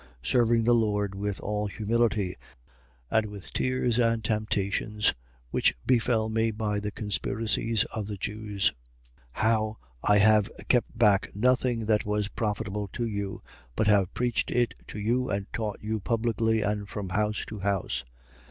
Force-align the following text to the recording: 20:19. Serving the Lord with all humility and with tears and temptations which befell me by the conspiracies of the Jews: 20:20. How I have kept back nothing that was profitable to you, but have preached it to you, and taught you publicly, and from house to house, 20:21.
20:19. 0.01 0.07
Serving 0.29 0.63
the 0.63 0.73
Lord 0.73 1.13
with 1.13 1.39
all 1.41 1.67
humility 1.67 2.35
and 3.11 3.27
with 3.27 3.53
tears 3.53 3.99
and 3.99 4.23
temptations 4.23 5.13
which 5.51 5.75
befell 5.85 6.27
me 6.27 6.49
by 6.49 6.79
the 6.79 6.89
conspiracies 6.89 7.83
of 7.93 8.07
the 8.07 8.17
Jews: 8.17 8.71
20:20. 9.35 9.41
How 9.43 9.77
I 10.03 10.17
have 10.17 10.49
kept 10.67 10.97
back 10.97 11.29
nothing 11.35 11.85
that 11.85 12.03
was 12.03 12.29
profitable 12.29 12.87
to 12.93 13.05
you, 13.05 13.43
but 13.75 13.85
have 13.85 14.11
preached 14.15 14.49
it 14.49 14.73
to 14.87 14.97
you, 14.99 15.29
and 15.29 15.45
taught 15.53 15.77
you 15.83 15.99
publicly, 15.99 16.63
and 16.63 16.89
from 16.89 17.09
house 17.09 17.45
to 17.45 17.59
house, 17.59 18.03
20:21. 18.39 18.39